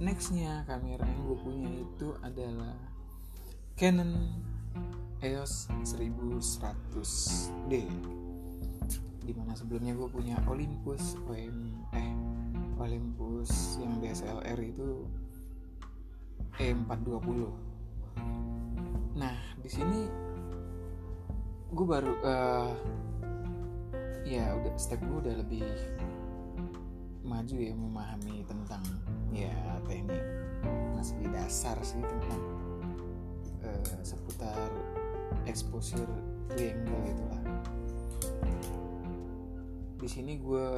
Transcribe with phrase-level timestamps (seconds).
[0.00, 2.72] nextnya kamera yang gue punya itu adalah
[3.76, 4.32] Canon
[5.20, 7.72] EOS 1100D
[9.20, 12.16] di mana sebelumnya gue punya Olympus OM eh
[12.80, 15.04] Olympus yang DSLR itu
[16.56, 17.44] E420
[19.20, 20.08] nah di sini
[21.76, 22.72] gue baru uh,
[24.24, 25.68] ya udah step gue udah lebih
[27.20, 28.80] maju ya memahami tentang
[29.34, 29.54] ya
[29.86, 30.22] teknik
[30.94, 32.42] masih dasar sih tentang
[33.64, 34.68] uh, seputar
[35.46, 36.08] exposure
[36.52, 37.40] triangle itulah
[40.00, 40.68] di sini gue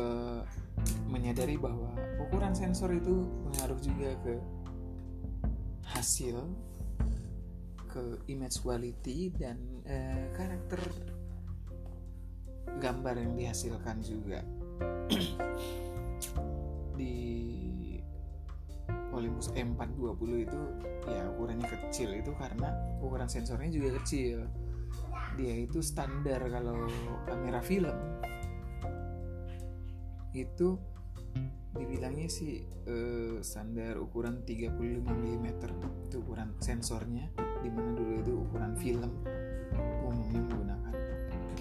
[1.07, 4.35] menyadari bahwa ukuran sensor itu mengaruh juga ke
[5.95, 6.43] hasil
[7.87, 10.83] ke image quality dan uh, karakter
[12.83, 14.43] gambar yang dihasilkan juga
[19.23, 20.61] Olympus M420 itu
[21.07, 24.51] ya ukurannya kecil itu karena ukuran sensornya juga kecil.
[25.39, 26.91] Dia itu standar kalau
[27.31, 27.95] kamera film.
[30.35, 30.83] Itu
[31.73, 35.47] dibilangnya sih uh, standar ukuran 35 mm
[36.11, 37.33] itu ukuran sensornya
[37.65, 39.13] di mana dulu itu ukuran film
[40.05, 40.95] umumnya menggunakan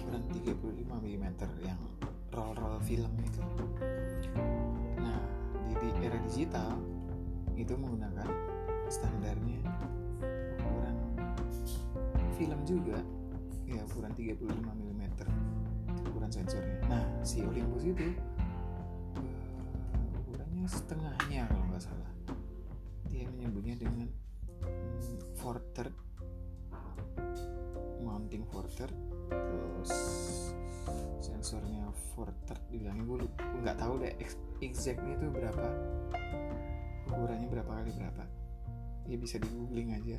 [0.02, 1.26] ukuran 35 mm
[1.64, 1.80] yang
[2.34, 3.40] roll roll film itu.
[5.00, 5.20] Nah
[5.64, 6.76] di, di era digital
[7.56, 8.28] itu menggunakan
[8.88, 9.60] standarnya
[10.60, 10.96] ukuran
[12.36, 12.98] film juga.
[13.64, 15.02] Ya ukuran 35 mm
[16.12, 16.76] ukuran sensornya.
[16.88, 18.06] Nah si Olympus itu
[20.62, 22.10] setengahnya kalau nggak salah.
[23.10, 24.06] Dia menyebutnya dengan
[25.34, 25.90] forter
[28.02, 28.86] mounting forter
[29.30, 29.92] terus
[31.18, 32.54] sensornya forter.
[32.70, 33.18] Dibilangnya gue
[33.66, 34.14] nggak tahu deh
[34.62, 35.68] exactnya itu berapa
[37.12, 38.24] ukurannya berapa kali berapa?
[39.04, 40.16] Ya bisa di googling aja.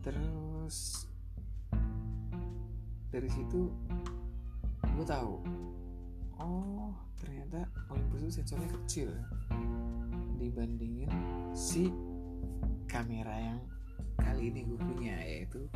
[0.00, 1.06] Terus
[3.12, 3.68] dari situ
[4.82, 5.36] gue tahu.
[6.40, 6.90] Oh
[7.22, 9.12] ternyata Olympus itu sensornya kecil
[10.42, 11.12] dibandingin
[11.54, 11.86] si
[12.90, 13.60] kamera yang
[14.18, 15.70] kali ini gue punya yaitu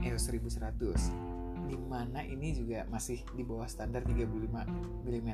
[0.00, 5.30] EOS 1100 di mana ini juga masih di bawah standar 35 mm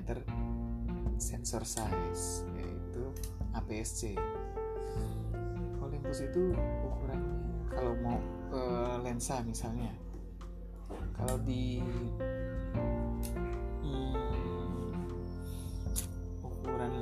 [1.20, 2.48] sensor size
[3.56, 4.16] APS-C
[5.80, 6.52] Olympus itu
[6.84, 7.32] ukurannya
[7.72, 8.18] kalau mau
[8.52, 9.92] uh, lensa misalnya
[11.16, 11.80] kalau di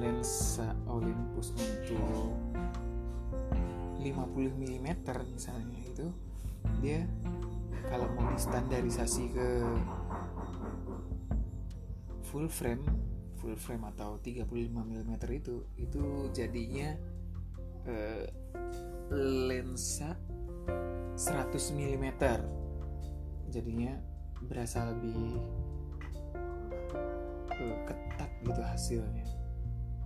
[0.00, 2.32] lensa Olympus untuk
[4.00, 4.08] 50
[4.56, 4.88] mm
[5.28, 6.08] misalnya itu
[6.80, 7.04] dia
[7.92, 9.48] kalau mau distandarisasi ke
[12.24, 12.84] full frame
[13.40, 16.92] full frame atau 35 mm itu itu jadinya
[17.88, 18.28] eh,
[19.48, 20.14] lensa
[21.16, 22.06] 100 mm
[23.48, 23.96] jadinya
[24.44, 25.40] berasa lebih
[27.56, 29.26] eh, ketat gitu hasilnya.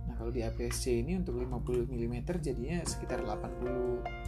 [0.07, 4.25] Nah kalau di APS-C ini untuk 50 mm jadinya sekitar 80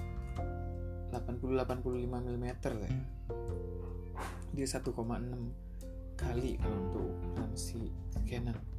[1.07, 3.03] 80-85 mm lah ya.
[4.51, 4.91] Dia 1,6
[6.18, 7.94] kali kalau untuk ukuran si
[8.25, 8.76] Canon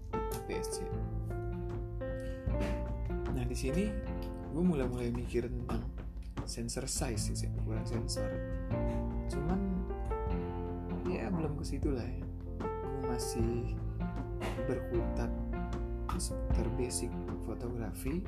[3.36, 3.84] Nah di sini
[4.48, 5.84] gue mulai-mulai mikir tentang
[6.48, 8.28] sensor size sih ukuran sensor.
[9.28, 9.60] Cuman
[11.12, 12.24] ya belum ke situ lah ya.
[12.64, 13.76] Gue masih
[14.64, 15.30] berkutat
[16.18, 17.14] seputar basic
[17.46, 18.26] fotografi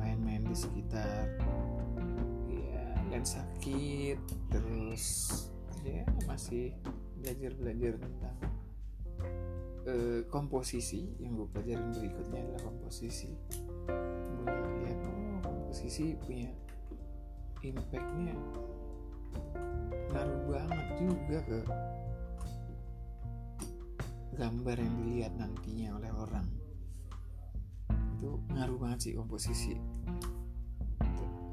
[0.00, 1.36] main-main di sekitar
[2.48, 4.16] ya lensa kit
[4.48, 5.04] terus
[5.84, 6.72] ya masih
[7.20, 8.36] belajar-belajar tentang
[9.86, 13.30] uh, komposisi yang gue pelajarin berikutnya adalah komposisi.
[13.86, 16.48] Gue lihat oh komposisi punya
[17.60, 18.34] impactnya
[20.10, 21.58] ngaruh banget juga ke
[24.40, 26.46] gambar yang dilihat nantinya oleh orang.
[28.16, 29.76] Itu ngaruh banget sih komposisi.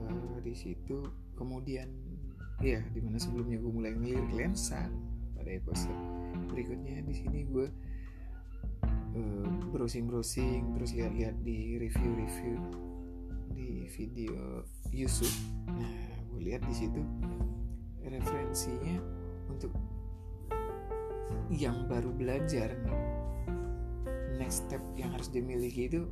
[0.08, 1.04] Uh, di situ
[1.36, 1.92] kemudian
[2.64, 4.90] ya di mana sebelumnya gue mulai ngelirik lensa
[5.38, 6.02] pada episode
[6.50, 7.68] berikutnya di sini gue
[9.18, 12.58] uh, browsing browsing terus lihat-lihat di review-review
[13.58, 15.34] di video Yusuf.
[15.68, 17.02] Nah gue lihat di situ
[18.06, 19.02] referensinya
[19.50, 19.74] untuk
[21.52, 22.76] yang baru belajar
[24.38, 26.06] next step yang harus dimiliki itu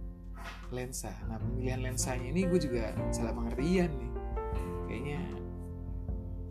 [0.74, 1.14] lensa.
[1.30, 4.12] Nah pemilihan lensanya ini gue juga salah pengertian nih.
[4.90, 5.22] Kayaknya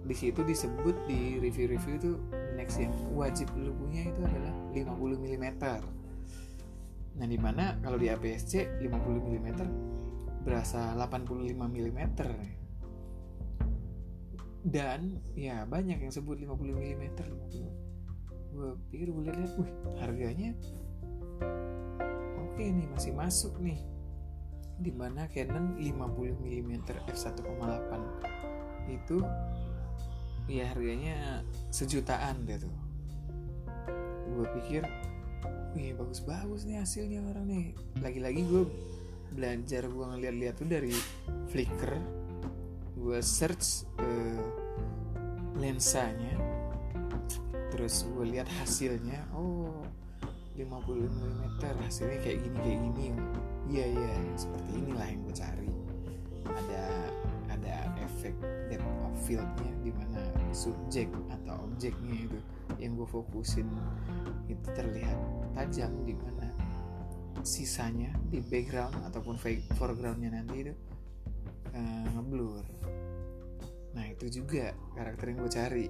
[0.04, 2.12] di situ disebut di review-review itu
[2.54, 5.46] next yang wajib lu punya itu adalah 50 mm
[7.14, 8.90] nah di mana kalau di APS-C 50
[9.22, 9.48] mm
[10.42, 12.00] berasa 85 mm
[14.64, 20.54] dan ya banyak yang sebut 50 mm 50 gue pikir gue lihat wih harganya
[22.54, 23.82] oke nih masih masuk nih.
[24.78, 26.72] Di mana Canon 50 mm
[27.10, 27.90] f1.8
[28.86, 29.18] itu
[30.46, 31.42] ya harganya
[31.74, 32.70] sejutaan deh tuh.
[34.38, 34.86] Gue pikir
[35.74, 37.66] wih bagus-bagus nih hasilnya orang nih.
[37.98, 38.64] Lagi-lagi gue
[39.34, 40.94] belajar gue ngeliat-liat tuh dari
[41.50, 41.98] Flickr.
[42.94, 44.46] Gue search uh,
[45.58, 46.38] lensanya.
[47.74, 49.26] Terus gue lihat hasilnya.
[49.34, 49.82] Oh
[50.54, 50.70] 50
[51.10, 51.42] mm
[51.82, 53.06] hasilnya kayak gini kayak gini.
[53.74, 54.12] Iya iya.
[54.38, 55.70] Seperti inilah yang gue cari.
[56.46, 56.84] Ada
[57.50, 58.34] ada efek
[58.70, 60.22] depth of fieldnya di mana
[60.54, 62.38] subjek atau objeknya itu
[62.78, 63.68] yang gue fokusin
[64.46, 65.18] itu terlihat
[65.52, 66.48] tajam di mana
[67.44, 69.36] sisanya di background ataupun
[69.76, 70.74] foregroundnya nanti itu
[71.76, 72.64] uh, ngeblur.
[73.92, 75.86] Nah itu juga karakter yang gue cari.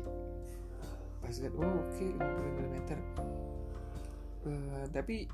[1.23, 2.77] Pas lihat oh oke okay, 50 mm
[4.45, 5.29] uh, tapi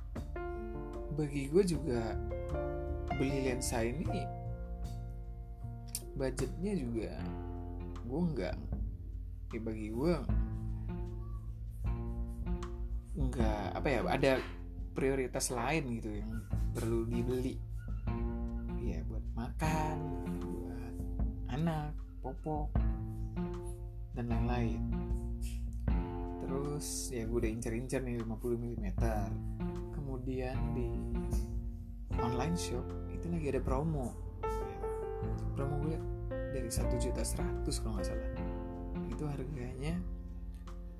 [1.19, 2.15] bagi gue juga
[3.19, 4.07] beli lensa ini
[6.15, 7.11] budgetnya juga
[8.07, 8.57] gue nggak
[9.51, 10.15] ya bagi gue
[13.21, 14.33] nggak apa ya ada
[14.95, 16.31] prioritas lain gitu yang
[16.75, 17.59] perlu dibeli.
[18.81, 19.97] Ya buat makan
[20.39, 20.95] buat
[21.51, 22.71] anak popok
[24.15, 24.83] dan lain-lain.
[26.43, 28.87] Terus ya gue udah incer-incer nih 50 mm
[29.95, 30.91] kemudian di
[32.19, 34.15] online shop itu lagi ada promo.
[35.55, 35.99] Promo gue
[36.51, 38.40] dari satu juta seratus kalau nggak salah
[39.21, 40.01] itu harganya.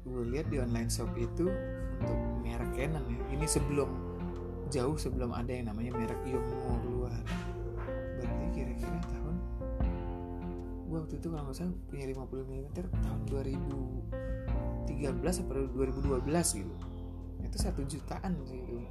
[0.05, 1.49] Gue lihat di online shop itu
[2.05, 3.17] untuk merek Canon ya.
[3.33, 3.89] Ini sebelum
[4.69, 7.17] jauh sebelum ada yang namanya merek Yongnuo keluar.
[8.21, 9.41] Berarti kira-kira tahun
[10.85, 16.75] gue waktu itu kalau nggak salah punya 50 mm tahun 2013 atau 2012 gitu.
[17.41, 18.85] Itu satu jutaan sih itu.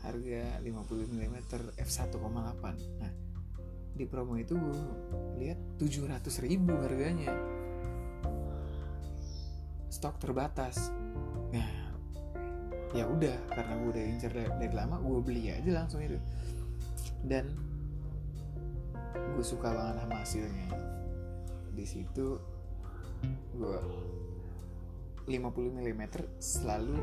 [0.00, 1.44] Harga 50 mm
[1.76, 2.64] f1,8
[3.04, 3.12] nah
[3.92, 4.80] di promo itu gue
[5.36, 7.51] lihat 700 ribu harganya
[10.02, 10.90] stok terbatas.
[11.54, 11.94] Nah
[12.90, 16.18] ya udah karena gue udah incer dari lama gue beli aja langsung itu.
[17.22, 17.54] Dan
[19.14, 20.74] gue suka banget sama hasilnya.
[21.70, 22.34] Di situ
[23.54, 23.78] gue
[25.30, 25.38] 50
[25.70, 26.02] mm
[26.42, 26.98] selalu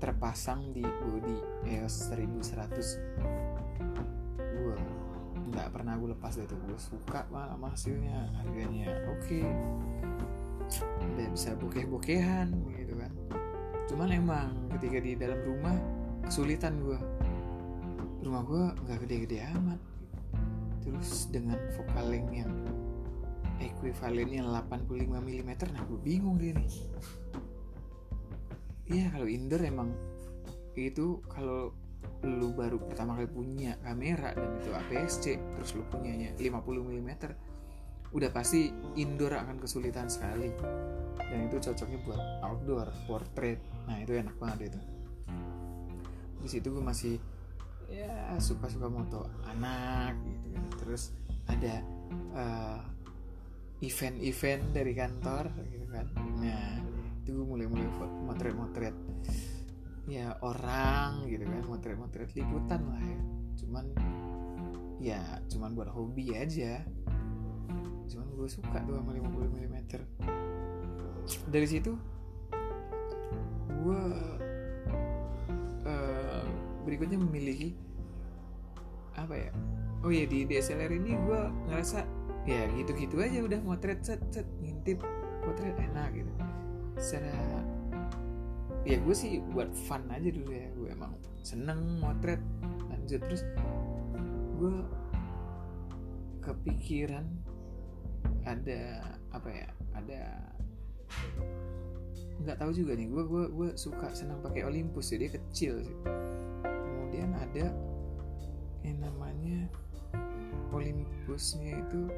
[0.00, 2.72] terpasang di body EOS 1100
[4.40, 4.76] gue
[5.52, 6.56] nggak pernah gue lepas dari itu.
[6.56, 9.28] Gue suka banget sama hasilnya harganya oke.
[9.28, 9.44] okay.
[11.30, 13.12] Bisa bokeh-bokehan gitu kan.
[13.86, 14.48] Cuman emang
[14.78, 15.76] ketika di dalam rumah
[16.26, 16.98] kesulitan gue
[18.20, 19.80] rumah gue nggak gede-gede amat.
[20.80, 22.52] Terus dengan vokaling yang
[23.60, 26.72] ekuivalennya 85 mm nah gue bingung dia nih.
[28.90, 29.90] Iya kalau indoor emang
[30.74, 31.74] itu kalau
[32.20, 35.24] lu baru pertama kali punya kamera dan itu APS-C
[35.56, 37.10] terus lu punyanya 50 mm
[38.10, 40.50] udah pasti indoor akan kesulitan sekali.
[41.30, 43.62] Dan itu cocoknya buat outdoor portrait.
[43.86, 44.80] Nah itu enak banget itu.
[46.42, 47.22] Di situ gue masih
[47.90, 50.64] ya suka-suka moto anak gitu kan.
[50.82, 51.02] Terus
[51.46, 51.74] ada
[52.34, 52.80] uh,
[53.78, 56.06] event-event dari kantor gitu kan.
[56.42, 56.82] Nah
[57.22, 57.86] itu gue mulai-mulai
[58.26, 58.96] motret-motret
[60.10, 61.62] ya orang gitu kan.
[61.62, 63.20] Motret-motret liputan lah ya.
[63.62, 63.86] Cuman
[64.98, 66.82] ya cuman buat hobi aja
[68.10, 69.76] cuman gue suka tuh sama 50 mm
[71.46, 71.94] dari situ
[73.86, 74.02] gue
[76.80, 77.76] berikutnya memiliki
[79.14, 79.52] apa ya?
[80.00, 81.40] Oh ya di DSLR ini gue
[81.70, 82.02] ngerasa
[82.48, 84.98] ya gitu-gitu aja udah motret set set ngintip
[85.44, 86.32] potret enak gitu.
[86.96, 87.62] Secara
[88.88, 90.72] ya gue sih buat fun aja dulu ya.
[90.72, 91.14] Gue emang
[91.44, 92.40] seneng motret
[92.90, 93.20] lanjut.
[93.28, 93.44] Terus
[94.56, 94.76] gue
[96.42, 97.28] kepikiran
[98.50, 98.82] ada
[99.30, 100.20] apa ya ada
[102.40, 105.98] nggak tahu juga nih gue gue gue suka senang pakai Olympus jadi kecil sih.
[106.64, 107.70] Kemudian ada
[108.80, 109.68] yang namanya
[110.72, 112.08] Olympusnya itu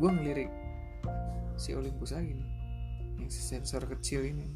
[0.00, 0.50] gue ngelirik
[1.60, 2.50] si Olympus lagi nih
[3.20, 4.48] yang si sensor kecil ini.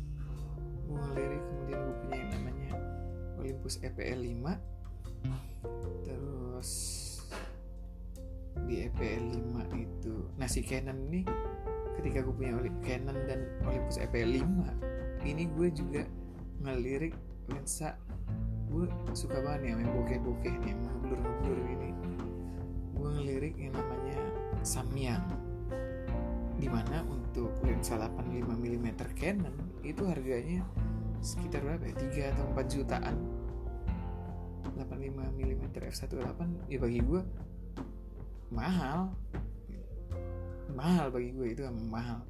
[0.88, 2.71] Gue ngelirik kemudian gue punya yang namanya
[3.37, 4.75] Olympus EPL 5
[6.04, 6.71] terus
[8.64, 10.14] di EPL 5 itu.
[10.40, 11.23] Nah si Canon ini
[12.00, 12.52] ketika gue punya
[12.85, 16.02] Canon dan Olympus EPL 5 ini gue juga
[16.64, 17.14] ngelirik
[17.49, 17.97] lensa.
[18.68, 21.90] Gue suka banget ya main bokeh-bokeh nih ngeblur ngeblur ini.
[22.97, 24.18] Gue ngelirik yang namanya
[24.64, 25.25] Samyang
[26.54, 29.54] di mana untuk lensa 85 mm Canon
[29.85, 30.64] itu harganya
[31.21, 32.30] sekitar berapa ya?
[32.33, 33.16] 3 atau 4 jutaan.
[34.75, 37.21] 85 mm f1.8 ya bagi gue
[38.54, 39.11] mahal.
[40.70, 42.23] Mahal bagi gue itu mahal.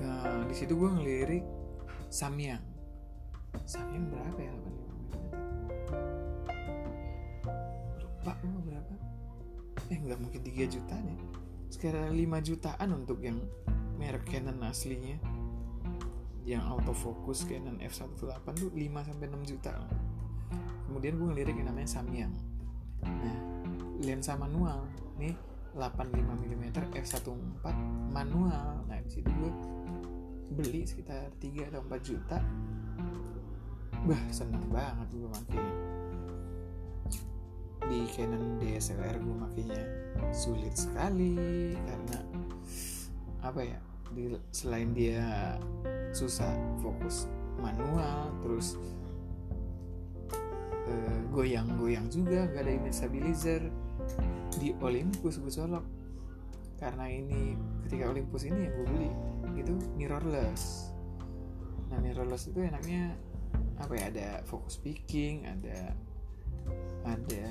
[0.00, 1.44] Nah di situ gue ngelirik
[2.12, 2.62] Samyang.
[3.64, 4.54] Samyang berapa ya?
[4.54, 5.00] 85 mm
[8.00, 8.94] lupa gue berapa.
[9.90, 11.18] Eh nggak mungkin 3 juta nih
[11.70, 13.40] sekitar 5 jutaan untuk yang
[13.96, 15.16] merek Canon aslinya.
[16.44, 19.76] Yang autofocus Canon f1.8 tuh 5 sampai 6 juta
[20.90, 22.34] kemudian gue ngelirik yang namanya Samyang
[23.04, 23.38] nah
[24.00, 24.88] lensa manual
[25.20, 25.36] nih
[25.76, 26.64] 85 mm
[26.98, 27.66] f1.4
[28.10, 28.82] manual.
[28.90, 29.52] Nah di situ gue
[30.50, 32.38] beli sekitar 3 atau 4 juta.
[34.02, 35.74] Bah seneng banget gue makanya
[37.90, 39.82] di Canon DSLR gue makanya
[40.30, 42.18] sulit sekali karena
[43.42, 43.78] apa ya
[44.14, 45.58] di, selain dia
[46.14, 47.26] susah fokus
[47.58, 48.78] manual terus
[50.90, 53.62] uh, goyang-goyang juga gak ada image stabilizer
[54.58, 55.86] di Olympus gue colok.
[56.80, 57.54] Karena ini
[57.86, 59.10] ketika Olympus ini yang gue beli
[59.54, 60.90] itu mirrorless.
[61.92, 63.14] Nah mirrorless itu enaknya
[63.80, 65.94] apa ya ada focus picking ada
[67.06, 67.46] ada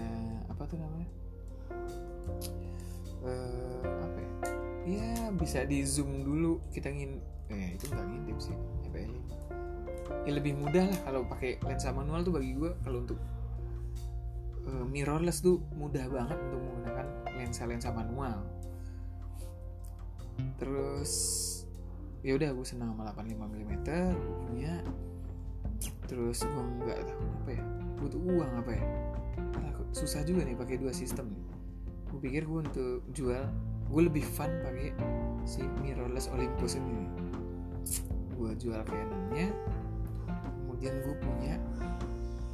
[0.52, 1.10] apa tuh namanya?
[3.24, 4.32] Uh, apa ya?
[4.90, 8.58] Ya bisa di zoom dulu kita ngin eh itu nggak ngintip sih
[10.28, 13.20] ya lebih mudah lah kalau pakai lensa manual tuh bagi gue kalau untuk
[14.68, 17.06] uh, mirrorless tuh mudah banget untuk menggunakan
[17.40, 18.44] lensa-lensa manual.
[20.60, 21.12] Terus
[22.20, 23.74] ya udah gue senang sama 85 mm
[24.46, 24.76] punya.
[26.10, 27.64] Terus gue nggak tahu apa ya
[28.00, 28.86] butuh uang apa ya.
[29.90, 31.46] Susah juga nih pakai dua sistem nih.
[32.14, 33.44] Gue pikir gue untuk jual
[33.90, 34.94] gue lebih fun pakai
[35.50, 37.10] si mirrorless Olympus ini.
[38.38, 39.52] Gue jual Canonnya
[40.80, 41.56] kemudian gue punya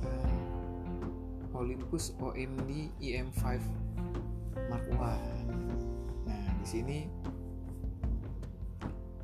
[0.02, 3.62] uh, Olympus OMD IM5
[4.66, 5.46] Mark I.
[6.26, 7.06] Nah di sini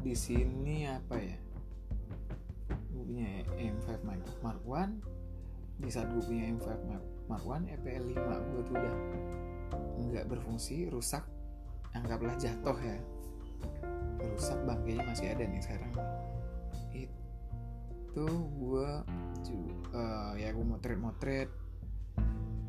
[0.05, 1.33] di sini apa ya?
[2.93, 3.89] Gue punya M5
[4.45, 4.93] Mark I.
[5.81, 6.69] Di saat gue punya M5
[7.25, 8.21] Mark I EPL 5
[8.53, 8.95] gue tuh udah
[10.13, 11.25] nggak berfungsi rusak
[11.97, 13.01] anggaplah jatuh ya.
[14.37, 15.89] Rusak bangkainya masih ada nih sekarang
[18.11, 18.27] itu
[18.59, 18.89] gue
[19.95, 21.47] uh, ya gue motret motret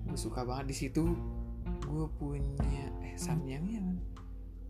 [0.07, 1.19] gue suka banget di situ.
[1.83, 3.99] Gue punya eh samyangnya man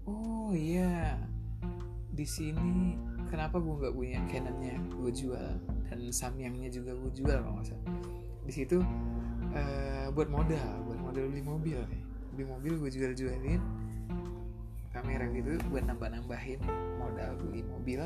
[0.09, 1.21] oh iya.
[2.13, 2.97] Di sini
[3.29, 5.53] kenapa gue nggak punya Canonnya gue jual?
[5.93, 7.93] Dan Samyangnya juga gue jual kalau nggak salah.
[8.49, 8.81] Di situ
[9.53, 11.81] uh, buat modal buat modal beli mobil.
[12.33, 13.61] Beli mobil gue jual jualin
[14.93, 16.61] kamera gitu buat nambah nambahin
[17.01, 18.01] modal beli mobil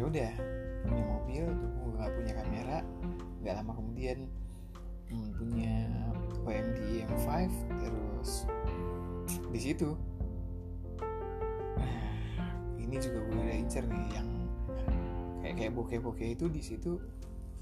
[0.00, 0.32] ya udah
[0.80, 2.78] punya mobil gue nggak punya kamera
[3.44, 4.18] nggak lama kemudian
[5.12, 5.76] hmm, punya
[6.40, 7.28] OMD M5
[7.84, 8.48] terus
[9.52, 9.92] di situ.
[12.82, 14.28] Ini juga gue udah incer nih yang
[15.44, 16.96] kayak kayak bokeh-bokeh itu di situ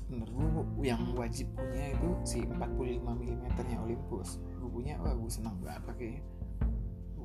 [0.08, 4.38] menurut gue yang wajib punya itu si 45 mm nya Olympus.
[4.62, 6.12] Gue punya wah gue senang banget pakai.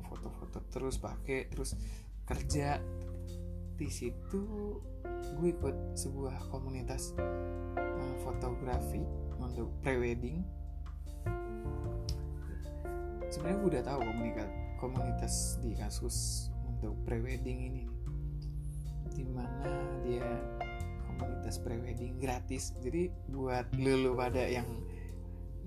[0.04, 1.78] Foto-foto terus pakai terus
[2.26, 2.82] kerja
[3.74, 4.42] di situ
[5.34, 9.02] gue ikut sebuah komunitas uh, fotografi
[9.40, 10.44] untuk prewedding.
[13.32, 17.84] Sebenarnya gue udah tahu komunitas komunitas di kasus untuk prewedding ini
[19.14, 19.70] di mana
[20.06, 20.26] dia
[21.08, 22.74] komunitas prewedding gratis.
[22.78, 24.66] Jadi buat lulu pada yang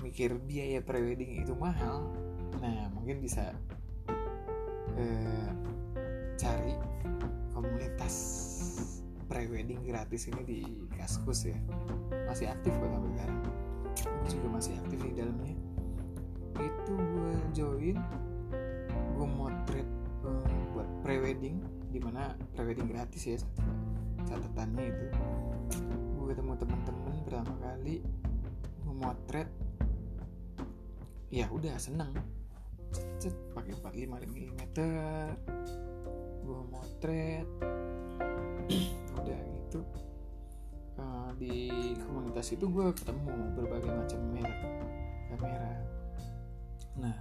[0.02, 2.14] mikir biaya prewedding itu mahal
[2.58, 3.54] nah mungkin bisa
[4.98, 5.50] eh,
[6.38, 6.74] cari
[7.58, 8.14] komunitas
[9.26, 10.60] prewedding gratis ini di
[10.94, 11.58] Kaskus ya.
[12.30, 13.40] Masih aktif kok sampai sekarang.
[13.98, 15.56] Gue juga masih aktif di dalamnya.
[16.62, 17.98] Itu gue join
[19.18, 19.90] gue motret
[20.22, 20.46] uh,
[20.78, 21.58] buat prewedding
[21.90, 23.38] di mana prewedding gratis ya
[24.30, 25.06] catatannya itu.
[26.14, 28.06] Gue ketemu teman-teman pertama kali
[28.86, 29.50] gue motret.
[31.34, 32.14] Ya udah seneng.
[33.18, 34.62] Cet pakai 45 mm
[36.48, 37.48] gue motret.
[39.20, 39.80] Udah gitu.
[40.98, 44.60] Uh, di komunitas itu gue ketemu berbagai macam merek
[45.36, 45.72] kamera.
[46.98, 47.18] Nah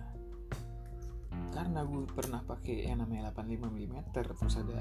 [1.52, 4.80] karena gue pernah pakai yang namanya 85 mm terus ada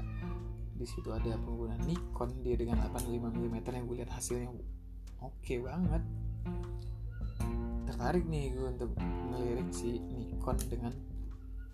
[0.76, 4.62] di situ ada penggunaan Nikon dia dengan 85 mm yang gue lihat hasilnya oke
[5.42, 6.02] okay banget.
[7.88, 10.92] Tertarik nih gue untuk ngelirik si Nikon dengan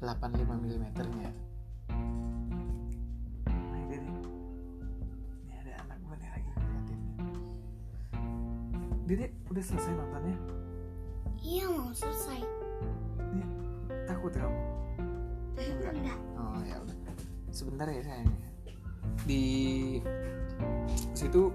[0.02, 0.86] 85 mm
[1.18, 1.30] nya
[9.12, 10.36] Dede udah selesai nontonnya
[11.44, 12.40] Iya mau selesai.
[14.08, 14.56] takut kamu
[15.52, 15.92] Enggak.
[16.00, 16.18] Enggak.
[16.40, 16.96] oh ya udah
[17.52, 18.32] sebentar ya sayang
[19.28, 19.44] di
[21.12, 21.52] situ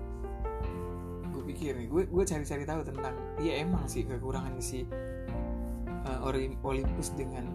[1.33, 4.85] gue pikir nih gue gue cari-cari tahu tentang ya emang sih kekurangan si
[6.05, 6.29] uh,
[6.61, 7.49] Olympus dengan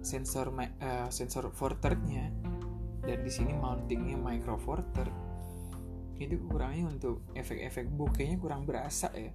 [0.00, 2.32] sensor uh, sensor four third-nya
[3.04, 5.12] dan di sini mountingnya micro four third
[6.18, 9.32] itu kurangnya untuk efek-efek bokehnya kurang berasa ya.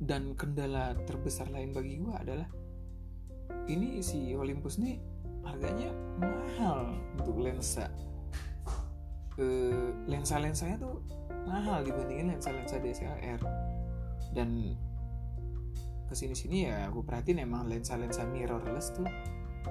[0.00, 2.48] Dan kendala terbesar lain bagi gue adalah
[3.68, 4.96] ini si Olympus nih
[5.44, 7.90] harganya mahal untuk lensa.
[9.40, 11.00] Eh, lensa-lensanya tuh
[11.48, 13.40] mahal dibandingin lensa-lensa DSLR
[14.36, 14.76] dan
[16.10, 19.06] ke sini-sini ya aku perhatiin emang lensa-lensa mirrorless tuh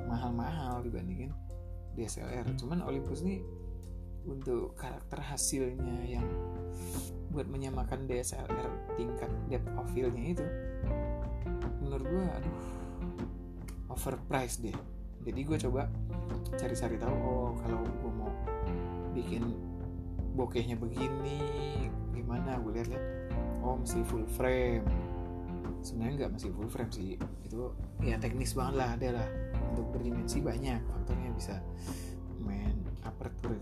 [0.08, 1.36] mahal-mahal dibandingin
[1.94, 3.44] DSLR cuman Olympus nih
[4.30, 6.26] untuk karakter hasilnya yang
[7.30, 10.46] buat menyamakan DSLR tingkat depth of field-nya itu
[11.82, 12.58] menurut gua aduh
[14.00, 14.78] overpriced deh.
[15.28, 15.92] Jadi gue coba
[16.56, 18.32] cari-cari tahu oh kalau gue mau
[19.12, 19.44] bikin
[20.40, 21.44] bokehnya begini
[22.16, 22.56] gimana?
[22.64, 23.06] Gue lihat-lihat
[23.60, 24.88] oh mesti full frame.
[25.84, 27.20] Sebenarnya nggak mesti full frame sih.
[27.44, 29.28] Itu ya teknis banget lah ada lah.
[29.76, 31.56] Untuk berdimensi banyak faktornya bisa
[32.40, 33.60] main aperture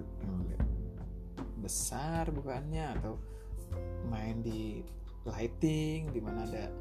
[1.68, 3.20] besar bukannya atau
[4.08, 4.80] main di
[5.28, 6.72] lighting di mana ada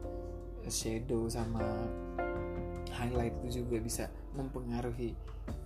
[0.70, 1.90] shadow sama
[2.94, 4.04] highlight itu juga bisa
[4.38, 5.18] mempengaruhi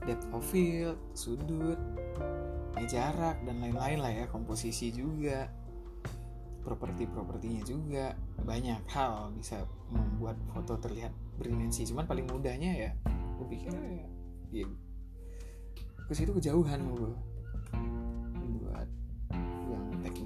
[0.08, 1.76] depth of field, sudut,
[2.80, 5.48] ya jarak dan lain-lain lah ya, komposisi juga,
[6.64, 11.84] properti-propertinya juga banyak hal bisa membuat foto terlihat berdimensi.
[11.88, 12.90] Cuman paling mudahnya ya,
[13.36, 14.08] gue pikir ya,
[14.52, 14.68] ya
[16.10, 17.14] ke situ kejauhan gue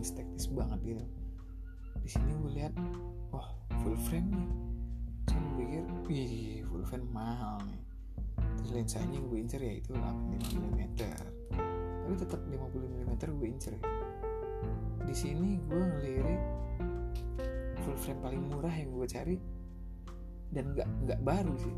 [0.05, 1.05] yang teknis-teknis banget gitu.
[2.05, 2.75] Di sini gue lihat,
[3.33, 3.49] wah
[3.81, 4.49] full frame nih
[5.55, 7.83] gue pikir wih full frame mahal nih
[8.59, 10.83] terus lensanya gue incer ya itu 85 mm
[12.05, 13.83] tapi tetap 50 mm gue incer ya.
[15.07, 16.43] di sini gue ngelirik
[17.87, 19.37] full frame paling murah yang gue cari
[20.51, 21.75] dan nggak nggak baru sih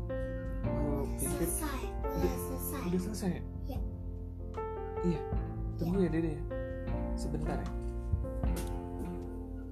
[0.65, 1.81] gue pikir Selesai.
[2.17, 2.79] Udah selesai.
[2.81, 3.43] udah selesai ya?
[3.69, 3.79] Iya.
[5.05, 5.21] iya
[5.77, 6.43] tunggu ya dede ya
[7.13, 7.76] sebentar ya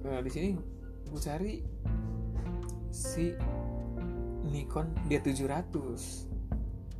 [0.06, 0.50] nah, di sini
[1.06, 1.52] gue cari
[2.94, 3.34] si
[4.46, 6.36] Nikon D700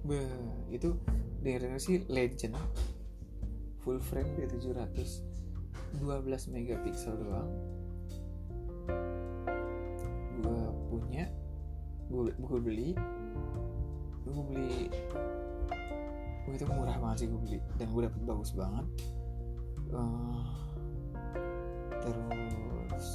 [0.07, 0.23] Beh,
[0.71, 0.95] itu
[1.42, 2.55] generasi legend.
[3.83, 5.23] Full frame D700
[5.99, 7.51] 12 megapiksel doang.
[10.42, 11.27] Gue punya
[12.07, 12.90] gue gue beli.
[14.27, 14.87] Gue beli
[16.47, 17.59] gue itu murah banget sih gue beli.
[17.75, 18.87] Dan gue dapet bagus banget.
[19.90, 20.42] Eh,
[22.07, 23.07] terus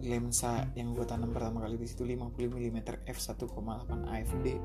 [0.00, 4.56] lensa yang gue tanam pertama kali di situ 50 mm f1.8 AFD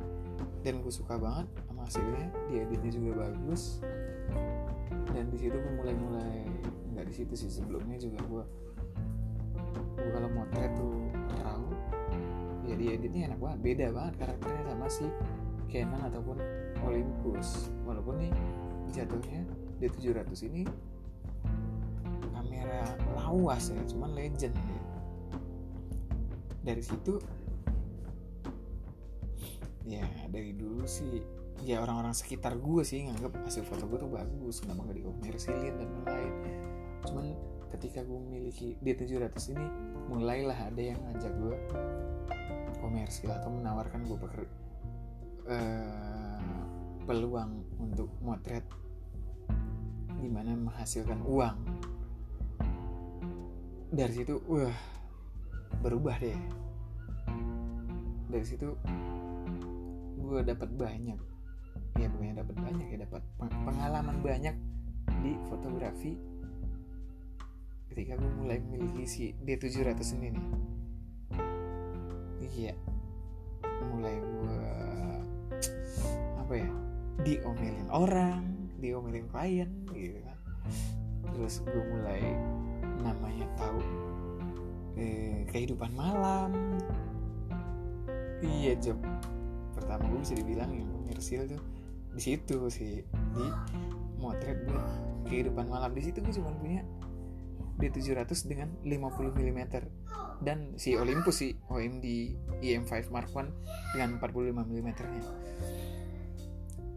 [0.63, 3.83] dan gue suka banget sama hasilnya di editnya juga bagus.
[5.11, 6.47] Dan di situ gue mulai-mulai
[6.95, 8.43] nggak di situ sih sebelumnya juga gue
[9.95, 11.11] gue kalau motret tuh
[11.43, 11.59] raw
[12.63, 15.05] ya di editnya enak banget beda banget karakternya sama si
[15.67, 16.37] Canon ataupun
[16.87, 17.69] Olympus.
[17.83, 18.33] Walaupun nih
[18.95, 19.43] jatuhnya
[19.83, 20.63] D700 ini
[22.65, 24.82] kamera lawas ya cuman legend ya.
[26.65, 27.21] Dari situ
[29.86, 31.21] ya dari dulu sih
[31.62, 35.89] ya orang-orang sekitar gue sih nganggap hasil foto gue tuh bagus kenapa gak dikomersilin dan
[35.93, 36.34] lain-lain
[37.06, 37.25] cuman
[37.78, 39.67] ketika gue memiliki D700 ini
[40.10, 41.56] mulailah ada yang ngajak gue
[42.82, 44.41] komersil atau menawarkan gue peker
[45.54, 46.41] eh,
[47.06, 48.65] peluang untuk motret
[50.17, 51.58] di mana menghasilkan uang
[53.95, 54.75] dari situ wah
[55.79, 56.36] berubah deh.
[58.27, 58.75] Dari situ
[60.19, 61.19] gue dapat banyak.
[61.95, 64.55] Ya bukannya dapat banyak ya dapat peng- pengalaman banyak
[65.23, 66.19] di fotografi
[67.88, 70.47] ketika gue mulai memiliki si D700 ini nih.
[72.55, 72.75] Iya
[73.95, 74.60] mulai gue
[76.36, 76.69] apa ya
[77.23, 78.43] diomelin orang
[78.84, 80.38] diomelin klien gitu kan.
[81.31, 82.54] Terus gue mulai
[83.01, 83.81] namanya tahu
[84.99, 86.51] eh, kehidupan malam.
[88.43, 88.99] Iya job
[89.75, 91.61] pertama gue bisa dibilang yang komersil tuh
[92.15, 93.03] di situ sih
[93.35, 93.45] di
[94.15, 94.87] motret buat
[95.27, 96.79] kehidupan malam di situ gue cuma punya
[97.75, 99.61] D700 dengan 50 mm
[100.39, 102.05] dan si Olympus si OMD
[102.63, 103.51] IM5 Mark 1
[103.95, 105.23] dengan 45 mm nya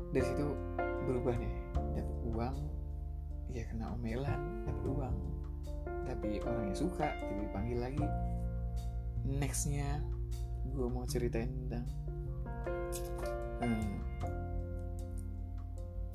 [0.09, 0.47] dari situ
[1.05, 1.53] berubah nih.
[1.99, 2.57] Dapat uang
[3.49, 5.17] ya kena omelan dapat uang
[6.09, 8.07] tapi orangnya suka jadi dipanggil lagi.
[9.29, 10.01] Nextnya
[10.73, 11.85] gue mau ceritain tentang
[13.61, 13.97] hmm,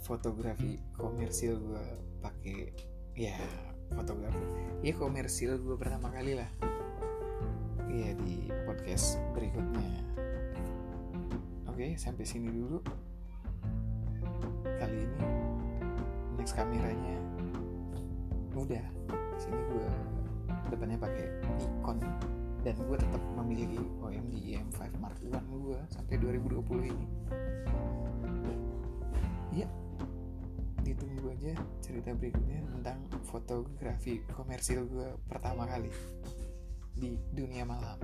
[0.01, 1.85] fotografi komersil gue
[2.25, 2.73] pakai
[3.13, 3.37] ya
[3.93, 4.41] fotografi.
[4.81, 6.49] Ya komersil gue pertama kali lah.
[7.93, 9.93] Ya di podcast berikutnya.
[11.69, 12.81] Oke sampai sini dulu.
[14.65, 15.21] Kali ini
[16.41, 17.17] next kameranya.
[18.57, 18.85] Udah
[19.43, 19.87] sini gue
[20.71, 21.25] depannya pakai
[21.59, 21.99] Nikon
[22.63, 26.63] dan gue tetap memiliki OMD EM5 Mark 1 gue sampai 2020
[26.95, 27.07] ini.
[29.53, 29.67] Ya
[30.83, 35.87] ditunggu aja cerita berikutnya tentang fotografi komersil gue pertama kali
[36.95, 37.99] di dunia malam